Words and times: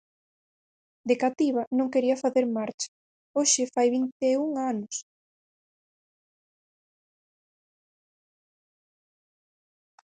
De 1.09 1.15
cativa 1.23 1.63
non 1.77 1.91
quería 1.93 2.21
facer 2.23 2.45
marcha, 2.57 2.89
hoxe 3.37 3.63
fai 3.73 3.87
vinte 3.95 4.23
e 4.33 4.39
un 4.45 4.51
anos. 4.71 4.95